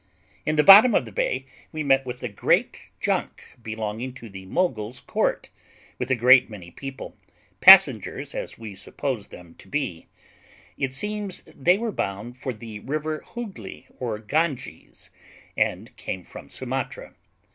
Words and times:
In 0.47 0.55
the 0.55 0.63
bottom 0.63 0.95
of 0.95 1.05
the 1.05 1.11
bay 1.11 1.45
we 1.71 1.83
met 1.83 2.07
with 2.07 2.23
a 2.23 2.27
great 2.27 2.89
junk 2.99 3.55
belonging 3.61 4.13
to 4.15 4.29
the 4.31 4.47
Mogul's 4.47 4.99
court, 4.99 5.49
with 5.99 6.09
a 6.09 6.15
great 6.15 6.49
many 6.49 6.71
people, 6.71 7.15
passengers 7.59 8.33
as 8.33 8.57
we 8.57 8.73
supposed 8.73 9.29
them 9.29 9.53
to 9.59 9.67
be: 9.67 10.07
it 10.75 10.95
seems 10.95 11.43
they 11.45 11.77
were 11.77 11.91
bound 11.91 12.35
for 12.35 12.51
the 12.51 12.79
river 12.79 13.23
Hooghly 13.35 13.85
or 13.99 14.17
Ganges, 14.17 15.11
and 15.55 15.95
came 15.97 16.23
from 16.23 16.49
Sumatra. 16.49 17.13